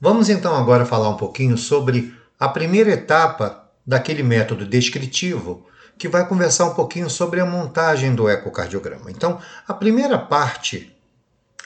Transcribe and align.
Vamos 0.00 0.28
então 0.28 0.54
agora 0.54 0.86
falar 0.86 1.08
um 1.08 1.16
pouquinho 1.16 1.58
sobre 1.58 2.14
a 2.38 2.48
primeira 2.48 2.92
etapa 2.92 3.68
daquele 3.84 4.22
método 4.22 4.64
descritivo 4.64 5.66
que 5.98 6.08
vai 6.08 6.24
conversar 6.28 6.66
um 6.66 6.74
pouquinho 6.74 7.10
sobre 7.10 7.40
a 7.40 7.46
montagem 7.46 8.14
do 8.14 8.28
ecocardiograma. 8.28 9.10
Então, 9.10 9.40
a 9.66 9.74
primeira 9.74 10.16
parte 10.16 10.94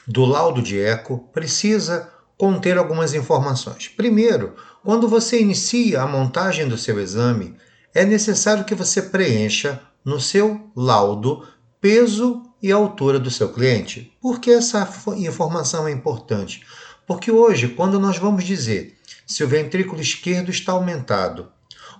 do 0.07 0.25
laudo 0.25 0.63
de 0.63 0.81
eco 0.81 1.29
precisa 1.31 2.09
conter 2.35 2.75
algumas 2.75 3.13
informações. 3.13 3.87
Primeiro, 3.87 4.55
quando 4.83 5.07
você 5.07 5.39
inicia 5.39 6.01
a 6.01 6.07
montagem 6.07 6.67
do 6.67 6.77
seu 6.77 6.99
exame, 6.99 7.55
é 7.93 8.03
necessário 8.03 8.65
que 8.65 8.73
você 8.73 8.99
preencha 8.99 9.79
no 10.03 10.19
seu 10.19 10.71
laudo 10.75 11.47
peso 11.79 12.41
e 12.63 12.71
altura 12.71 13.19
do 13.19 13.29
seu 13.29 13.49
cliente. 13.53 14.11
Por 14.19 14.39
que 14.39 14.49
essa 14.49 14.89
informação 15.17 15.87
é 15.87 15.91
importante? 15.91 16.65
Porque 17.05 17.31
hoje, 17.31 17.69
quando 17.69 17.99
nós 17.99 18.17
vamos 18.17 18.43
dizer 18.43 18.97
se 19.25 19.43
o 19.43 19.47
ventrículo 19.47 20.01
esquerdo 20.01 20.51
está 20.51 20.71
aumentado, 20.71 21.51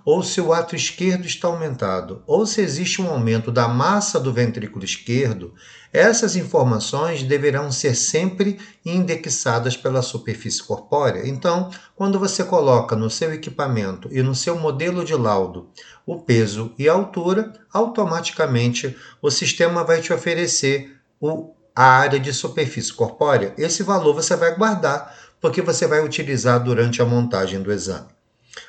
ou 0.04 0.22
se 0.22 0.40
o 0.40 0.52
ato 0.52 0.76
esquerdo 0.76 1.26
está 1.26 1.48
aumentado, 1.48 2.22
ou 2.26 2.44
se 2.44 2.60
existe 2.60 3.00
um 3.00 3.08
aumento 3.08 3.50
da 3.50 3.66
massa 3.66 4.20
do 4.20 4.32
ventrículo 4.32 4.84
esquerdo, 4.84 5.54
essas 5.92 6.36
informações 6.36 7.22
deverão 7.22 7.72
ser 7.72 7.94
sempre 7.94 8.58
indexadas 8.84 9.76
pela 9.76 10.02
superfície 10.02 10.62
corpórea. 10.62 11.26
Então, 11.26 11.70
quando 11.96 12.18
você 12.18 12.44
coloca 12.44 12.94
no 12.94 13.08
seu 13.08 13.32
equipamento 13.32 14.08
e 14.12 14.22
no 14.22 14.34
seu 14.34 14.58
modelo 14.58 15.04
de 15.04 15.14
laudo 15.14 15.70
o 16.04 16.20
peso 16.20 16.74
e 16.78 16.86
a 16.88 16.92
altura, 16.92 17.52
automaticamente 17.72 18.94
o 19.22 19.30
sistema 19.30 19.84
vai 19.84 20.02
te 20.02 20.12
oferecer 20.12 20.96
o 21.18 21.54
a 21.74 21.84
área 21.84 22.20
de 22.20 22.32
superfície 22.32 22.92
corpórea. 22.92 23.52
Esse 23.58 23.82
valor 23.82 24.14
você 24.14 24.36
vai 24.36 24.54
guardar 24.54 25.14
porque 25.40 25.60
você 25.60 25.86
vai 25.86 26.02
utilizar 26.02 26.62
durante 26.62 27.02
a 27.02 27.04
montagem 27.04 27.60
do 27.60 27.72
exame. 27.72 28.08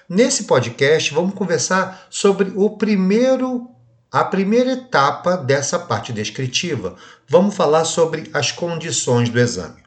Nesse 0.10 0.46
podcast, 0.46 1.14
vamos 1.14 1.36
conversar 1.36 2.08
sobre 2.10 2.52
o 2.56 2.72
primeiro 2.72 3.70
a 4.12 4.24
primeira 4.24 4.72
etapa 4.72 5.36
dessa 5.36 5.78
parte 5.78 6.14
descritiva. 6.14 6.96
Vamos 7.28 7.54
falar 7.54 7.84
sobre 7.84 8.30
as 8.34 8.50
condições 8.50 9.30
do 9.30 9.38
exame. 9.38 9.84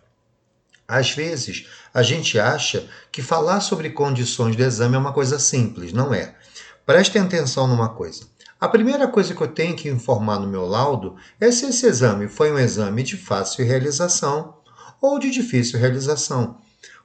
Às 0.87 1.13
vezes, 1.13 1.67
a 1.95 2.03
gente 2.03 2.39
acha 2.39 2.87
que 3.11 3.23
falar 3.23 3.61
sobre 3.61 3.91
condições 3.91 4.55
do 4.55 4.63
exame 4.63 4.97
é 4.97 4.99
uma 4.99 5.15
coisa 5.15 5.39
simples, 5.39 5.95
não 5.95 6.13
é? 6.13 6.35
Prestem 6.85 7.23
atenção 7.23 7.67
numa 7.67 7.89
coisa. 7.89 8.25
A 8.61 8.69
primeira 8.69 9.07
coisa 9.07 9.35
que 9.35 9.41
eu 9.41 9.47
tenho 9.47 9.77
que 9.77 9.89
informar 9.89 10.41
no 10.41 10.49
meu 10.49 10.67
laudo 10.67 11.15
é 11.41 11.49
se 11.53 11.67
esse 11.67 11.87
exame 11.87 12.27
foi 12.27 12.51
um 12.51 12.59
exame 12.59 13.05
de 13.05 13.17
fácil 13.17 13.65
realização 13.65 14.57
ou 15.01 15.17
de 15.21 15.31
difícil 15.31 15.79
realização. 15.79 16.59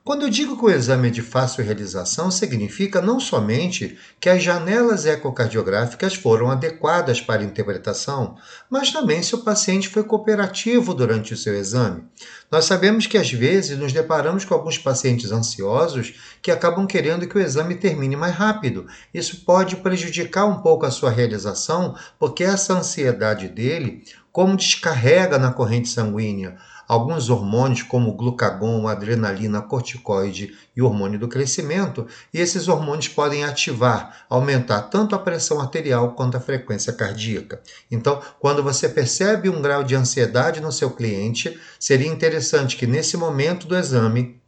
Quando 0.06 0.24
eu 0.24 0.30
digo 0.30 0.58
que 0.58 0.66
o 0.66 0.70
exame 0.70 1.08
é 1.08 1.12
de 1.12 1.22
fácil 1.22 1.64
realização, 1.64 2.30
significa 2.30 3.02
não 3.02 3.22
somente 3.22 3.98
que 4.20 4.28
as 4.28 4.44
janelas 4.44 5.06
ecocardiográficas 5.06 6.14
foram 6.14 6.52
adequadas 6.52 7.22
para 7.22 7.40
a 7.42 7.46
interpretação, 7.46 8.36
mas 8.70 8.92
também 8.92 9.24
se 9.24 9.34
o 9.34 9.46
paciente 9.46 9.88
foi 9.88 10.04
cooperativo 10.04 10.94
durante 10.94 11.34
o 11.34 11.38
seu 11.38 11.56
exame. 11.56 12.04
Nós 12.52 12.66
sabemos 12.66 13.08
que 13.08 13.18
às 13.18 13.32
vezes 13.32 13.78
nos 13.78 13.94
deparamos 13.94 14.44
com 14.44 14.54
alguns 14.54 14.78
pacientes 14.78 15.32
ansiosos 15.32 16.16
que 16.42 16.52
acabam 16.52 16.86
querendo 16.86 17.26
que 17.26 17.38
o 17.38 17.42
exame 17.42 17.76
termine 17.76 18.18
mais 18.18 18.36
rápido. 18.36 18.86
Isso 19.14 19.46
pode 19.46 19.78
prejudicar 19.78 20.44
um 20.44 20.62
pouco 20.62 20.86
a 20.86 20.92
sua 20.92 21.12
realização, 21.12 21.96
porque 22.20 22.44
essa 22.44 22.74
ansiedade 22.74 23.48
dele, 23.48 24.04
como 24.34 24.58
descarrega 24.58 25.38
na 25.38 25.54
corrente 25.54 25.88
sanguínea, 25.88 26.58
alguns 26.88 27.30
hormônios 27.30 27.84
como 27.84 28.14
glucagon, 28.14 28.88
adrenalina, 28.88 29.62
corticoide 29.62 30.56
e 30.76 30.82
hormônio 30.82 31.20
do 31.20 31.28
crescimento, 31.28 32.08
e 32.34 32.40
esses 32.40 32.68
hormônios 32.68 33.08
podem 33.08 33.44
ativar, 33.44 34.26
aumentar 34.30 34.84
tanto 34.84 35.16
a 35.16 35.20
pressão 35.20 35.60
arterial 35.60 36.14
quanto 36.14 36.38
a 36.38 36.42
frequência 36.42 36.94
cardíaca. 36.94 37.62
Então, 37.90 38.22
quando 38.40 38.64
você 38.64 38.90
percebe 38.90 39.50
um 39.50 39.62
grau 39.62 39.84
de 39.84 39.96
ansiedade 39.96 40.60
no 40.60 40.72
seu 40.72 40.92
cliente, 40.92 41.60
seria 41.80 42.08
interessante 42.08 42.76
que 42.76 42.88
nesse 42.88 43.18
momento 43.18 43.68
do 43.68 43.78
exame 43.78 44.42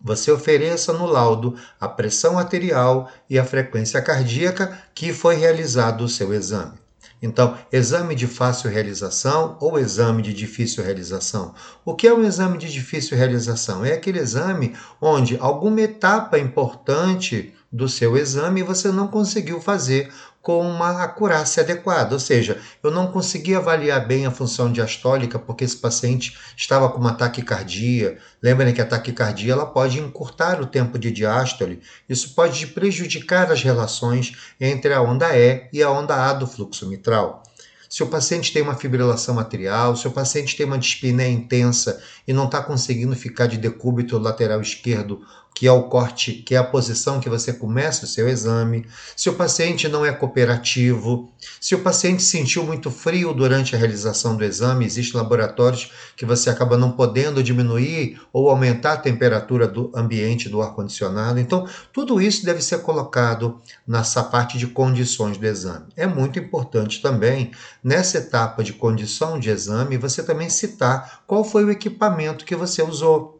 você 0.00 0.30
ofereça 0.30 0.92
no 0.92 1.06
laudo 1.06 1.56
a 1.80 1.88
pressão 1.88 2.38
arterial 2.38 3.10
e 3.28 3.38
a 3.38 3.44
frequência 3.44 4.00
cardíaca 4.00 4.78
que 4.94 5.12
foi 5.12 5.34
realizado 5.34 6.04
o 6.04 6.08
seu 6.08 6.32
exame. 6.32 6.87
Então, 7.20 7.56
exame 7.72 8.14
de 8.14 8.26
fácil 8.26 8.70
realização 8.70 9.56
ou 9.60 9.78
exame 9.78 10.22
de 10.22 10.32
difícil 10.32 10.84
realização? 10.84 11.54
O 11.84 11.94
que 11.94 12.06
é 12.06 12.14
um 12.14 12.24
exame 12.24 12.58
de 12.58 12.70
difícil 12.72 13.16
realização? 13.16 13.84
É 13.84 13.92
aquele 13.92 14.18
exame 14.18 14.76
onde 15.00 15.36
alguma 15.38 15.80
etapa 15.80 16.38
importante 16.38 17.54
do 17.70 17.88
seu 17.88 18.16
exame 18.16 18.62
você 18.62 18.90
não 18.90 19.08
conseguiu 19.08 19.60
fazer 19.60 20.10
com 20.40 20.66
uma 20.66 21.02
acurácia 21.02 21.62
adequada, 21.62 22.14
ou 22.14 22.20
seja, 22.20 22.58
eu 22.82 22.90
não 22.90 23.08
consegui 23.08 23.54
avaliar 23.54 24.06
bem 24.06 24.24
a 24.24 24.30
função 24.30 24.72
diastólica 24.72 25.38
porque 25.38 25.64
esse 25.64 25.76
paciente 25.76 26.38
estava 26.56 26.88
com 26.88 26.98
uma 26.98 27.12
taquicardia. 27.12 28.16
Lembrem 28.42 28.72
que 28.72 28.80
a 28.80 28.86
taquicardia 28.86 29.52
ela 29.52 29.66
pode 29.66 29.98
encurtar 29.98 30.60
o 30.60 30.66
tempo 30.66 30.98
de 30.98 31.10
diástole. 31.10 31.82
Isso 32.08 32.34
pode 32.34 32.66
prejudicar 32.68 33.52
as 33.52 33.62
relações 33.62 34.54
entre 34.58 34.94
a 34.94 35.02
onda 35.02 35.36
E 35.36 35.68
e 35.70 35.82
a 35.82 35.90
onda 35.90 36.14
A 36.14 36.32
do 36.32 36.46
fluxo 36.46 36.88
mitral. 36.88 37.42
Se 37.88 38.02
o 38.02 38.06
paciente 38.06 38.52
tem 38.52 38.60
uma 38.60 38.74
fibrilação 38.74 39.38
atrial, 39.38 39.96
se 39.96 40.06
o 40.06 40.10
paciente 40.10 40.56
tem 40.56 40.66
uma 40.66 40.78
dispneia 40.78 41.30
intensa 41.30 42.02
e 42.26 42.34
não 42.34 42.44
está 42.44 42.62
conseguindo 42.62 43.16
ficar 43.16 43.46
de 43.46 43.56
decúbito 43.56 44.18
lateral 44.18 44.60
esquerdo 44.60 45.22
que 45.58 45.66
é 45.66 45.72
o 45.72 45.88
corte, 45.88 46.34
que 46.34 46.54
é 46.54 46.58
a 46.58 46.62
posição 46.62 47.18
que 47.18 47.28
você 47.28 47.52
começa 47.52 48.04
o 48.04 48.08
seu 48.08 48.28
exame, 48.28 48.86
se 49.16 49.28
o 49.28 49.34
paciente 49.34 49.88
não 49.88 50.06
é 50.06 50.12
cooperativo, 50.12 51.32
se 51.60 51.74
o 51.74 51.80
paciente 51.80 52.22
sentiu 52.22 52.62
muito 52.62 52.92
frio 52.92 53.34
durante 53.34 53.74
a 53.74 53.78
realização 53.78 54.36
do 54.36 54.44
exame, 54.44 54.84
existem 54.84 55.20
laboratórios 55.20 55.90
que 56.16 56.24
você 56.24 56.48
acaba 56.48 56.78
não 56.78 56.92
podendo 56.92 57.42
diminuir 57.42 58.20
ou 58.32 58.48
aumentar 58.48 58.92
a 58.92 58.96
temperatura 58.98 59.66
do 59.66 59.90
ambiente 59.92 60.48
do 60.48 60.62
ar-condicionado. 60.62 61.40
Então, 61.40 61.66
tudo 61.92 62.22
isso 62.22 62.44
deve 62.44 62.62
ser 62.62 62.82
colocado 62.82 63.60
nessa 63.84 64.22
parte 64.22 64.58
de 64.58 64.68
condições 64.68 65.38
do 65.38 65.44
exame. 65.44 65.86
É 65.96 66.06
muito 66.06 66.38
importante 66.38 67.02
também, 67.02 67.50
nessa 67.82 68.18
etapa 68.18 68.62
de 68.62 68.74
condição 68.74 69.40
de 69.40 69.50
exame, 69.50 69.96
você 69.96 70.22
também 70.22 70.48
citar 70.48 71.24
qual 71.26 71.42
foi 71.42 71.64
o 71.64 71.70
equipamento 71.72 72.44
que 72.44 72.54
você 72.54 72.80
usou. 72.80 73.37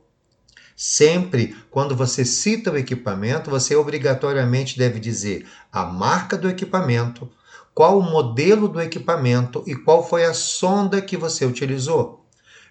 Sempre, 0.81 1.56
quando 1.72 1.97
você 1.97 2.25
cita 2.25 2.71
o 2.71 2.77
equipamento, 2.77 3.50
você 3.50 3.75
obrigatoriamente 3.75 4.78
deve 4.78 5.00
dizer 5.00 5.44
a 5.72 5.84
marca 5.84 6.39
do 6.39 6.49
equipamento, 6.49 7.28
qual 7.75 7.99
o 7.99 8.03
modelo 8.03 8.69
do 8.69 8.81
equipamento 8.81 9.65
e 9.67 9.75
qual 9.75 10.09
foi 10.09 10.25
a 10.25 10.33
sonda 10.33 11.03
que 11.03 11.17
você 11.17 11.44
utilizou. 11.44 12.25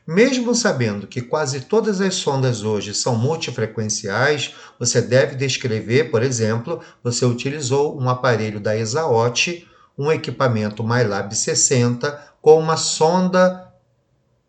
Mesmo 0.07 0.55
sabendo 0.55 1.05
que 1.05 1.21
quase 1.21 1.59
todas 1.59 1.99
as 1.99 2.15
sondas 2.15 2.63
hoje 2.63 2.93
são 2.93 3.13
multifrequenciais, 3.13 4.55
você 4.79 5.01
deve 5.01 5.35
descrever, 5.35 6.05
por 6.09 6.23
exemplo, 6.23 6.79
você 7.03 7.25
utilizou 7.25 7.99
um 7.99 8.07
aparelho 8.07 8.61
da 8.61 8.77
Exaot, 8.77 9.67
um 9.97 10.09
equipamento 10.09 10.81
MyLab 10.81 11.35
60 11.35 12.25
com 12.41 12.57
uma 12.57 12.77
sonda 12.77 13.66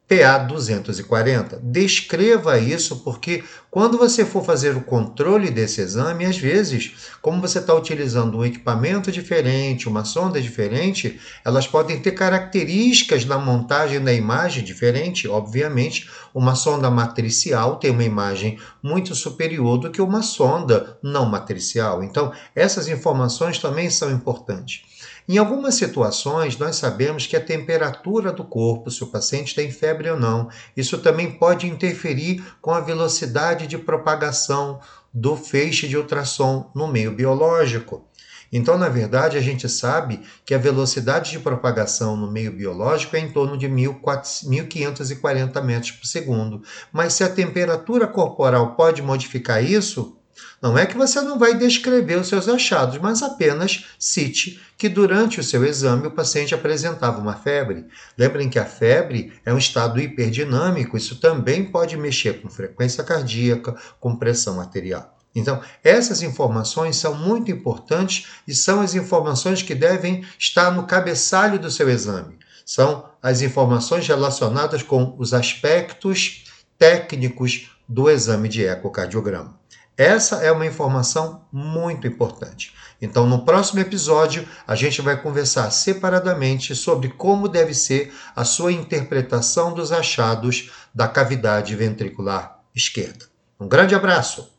PA 0.09 0.39
240. 0.39 1.61
Descreva 1.63 2.59
isso, 2.59 3.05
porque 3.05 3.45
quando 3.71 3.99
você 3.99 4.25
for 4.25 4.43
fazer 4.43 4.75
o 4.75 4.81
controle 4.81 5.51
desse 5.51 5.83
exame, 5.83 6.25
às 6.25 6.39
vezes, 6.39 7.11
como 7.21 7.43
você 7.43 7.59
está 7.59 7.75
utilizando 7.75 8.39
um 8.39 8.45
equipamento 8.45 9.13
diferente, 9.13 9.87
uma 9.87 10.07
sonda 10.07 10.41
diferente, 10.41 11.21
elas 11.45 11.67
podem 11.67 12.01
ter 12.01 12.13
características 12.13 13.27
na 13.27 13.39
montagem 13.39 14.01
da 14.03 14.13
imagem 14.13 14.65
diferente. 14.65 15.29
Obviamente, 15.29 16.09
uma 16.39 16.55
sonda 16.55 16.89
matricial 16.89 17.77
tem 17.77 17.91
uma 17.91 18.05
imagem 18.05 18.61
muito 18.81 19.13
superior 19.13 19.77
do 19.77 19.91
que 19.91 20.01
uma 20.01 20.23
sonda 20.23 20.97
não 21.03 21.27
matricial. 21.27 22.01
Então, 22.01 22.33
essas 22.55 22.87
informações 22.87 23.59
também 23.59 23.91
são 23.91 24.09
importantes. 24.13 24.83
Em 25.29 25.37
algumas 25.37 25.75
situações, 25.75 26.57
nós 26.57 26.77
sabemos 26.77 27.27
que 27.27 27.37
a 27.37 27.45
temperatura 27.45 28.31
do 28.31 28.45
corpo, 28.45 28.89
se 28.89 29.03
o 29.03 29.09
paciente 29.09 29.53
tem 29.53 29.69
febre 29.73 30.09
ou 30.11 30.19
não, 30.19 30.49
isso 30.77 30.99
também 30.99 31.29
pode 31.29 31.67
interferir 31.67 32.45
com 32.63 32.71
a 32.71 32.79
velocidade 32.81 33.67
de 33.67 33.77
propagação 33.77 34.79
do 35.13 35.37
feixe 35.37 35.89
de 35.89 35.97
ultrassom 35.97 36.71
no 36.73 36.87
meio 36.87 37.11
biológico. 37.11 38.07
Então, 38.53 38.79
na 38.79 38.89
verdade, 38.89 39.37
a 39.37 39.41
gente 39.41 39.69
sabe 39.69 40.21
que 40.45 40.55
a 40.55 40.59
velocidade 40.59 41.31
de 41.31 41.39
propagação 41.39 42.17
no 42.17 42.31
meio 42.31 42.53
biológico 42.53 43.17
é 43.17 43.21
em 43.21 43.31
torno 43.31 43.57
de 43.59 43.69
1540 43.69 45.61
metros 45.63 45.93
por 45.93 46.07
segundo. 46.07 46.63
Mas 46.93 47.15
se 47.15 47.25
a 47.25 47.29
temperatura 47.29 48.07
corporal 48.07 48.75
pode 48.75 49.03
modificar 49.03 49.63
isso, 49.63 50.15
Não 50.63 50.79
é 50.79 50.87
que 50.87 50.97
você 50.97 51.21
não 51.21 51.39
vai 51.39 51.57
descrever 51.57 52.17
os 52.17 52.29
seus 52.29 52.49
achados, 52.49 52.99
mas 52.99 53.23
apenas 53.23 53.87
cite 53.99 54.61
que 54.77 54.89
durante 54.89 55.41
o 55.41 55.45
seu 55.45 55.65
exame 55.65 56.07
o 56.07 56.13
paciente 56.13 56.55
apresentava 56.55 57.21
uma 57.21 57.35
febre. 57.35 57.87
Lembrem 58.17 58.49
que 58.49 58.59
a 58.59 58.65
febre 58.65 59.33
é 59.45 59.53
um 59.53 59.59
estado 59.59 60.01
hiperdinâmico, 60.01 60.97
isso 60.97 61.21
também 61.21 61.65
pode 61.65 61.97
mexer 61.97 62.41
com 62.41 62.49
frequência 62.49 63.03
cardíaca, 63.03 63.77
com 63.99 64.17
pressão 64.17 64.61
arterial. 64.61 65.18
Então, 65.35 65.61
essas 65.85 66.23
informações 66.23 66.97
são 66.97 67.15
muito 67.15 67.51
importantes 67.51 68.27
e 68.47 68.55
são 68.55 68.81
as 68.81 68.95
informações 68.95 69.63
que 69.63 69.75
devem 69.75 70.25
estar 70.39 70.71
no 70.71 70.87
cabeçalho 70.87 71.59
do 71.59 71.71
seu 71.71 71.89
exame. 71.89 72.39
São 72.65 73.09
as 73.23 73.41
informações 73.41 74.07
relacionadas 74.07 74.83
com 74.83 75.15
os 75.19 75.33
aspectos 75.33 76.45
técnicos 76.79 77.71
do 77.89 78.11
exame 78.11 78.49
de 78.49 78.65
ecocardiograma. 78.65 79.59
Essa 79.97 80.37
é 80.37 80.53
uma 80.53 80.67
informação 80.67 81.43
muito 81.53 82.07
importante. 82.07 82.73
Então, 83.01 83.27
no 83.27 83.45
próximo 83.45 83.81
episódio, 83.81 84.47
a 84.67 84.75
gente 84.75 85.01
vai 85.03 85.21
conversar 85.21 85.71
separadamente 85.71 86.75
sobre 86.77 87.09
como 87.09 87.49
deve 87.49 87.75
ser 87.75 88.13
a 88.35 88.45
sua 88.45 88.73
interpretação 88.73 89.73
dos 89.73 89.91
achados 89.91 90.71
da 90.95 91.09
cavidade 91.09 91.75
ventricular 91.75 92.61
esquerda. 92.75 93.27
Um 93.59 93.67
grande 93.67 93.95
abraço! 93.95 94.58